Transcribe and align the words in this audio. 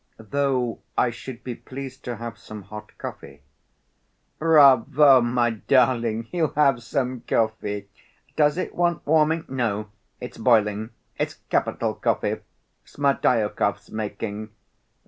"Though 0.17 0.79
I 0.97 1.11
should 1.11 1.43
be 1.43 1.53
pleased 1.53 2.03
to 2.05 2.15
have 2.15 2.39
some 2.39 2.63
hot 2.63 2.97
coffee." 2.97 3.41
"Bravo, 4.39 5.21
my 5.21 5.51
darling! 5.51 6.23
He'll 6.23 6.53
have 6.55 6.81
some 6.81 7.21
coffee. 7.27 7.87
Does 8.35 8.57
it 8.57 8.73
want 8.73 9.05
warming? 9.05 9.45
No, 9.47 9.91
it's 10.19 10.39
boiling. 10.39 10.89
It's 11.19 11.35
capital 11.51 11.93
coffee: 11.93 12.37
Smerdyakov's 12.83 13.91
making. 13.91 14.49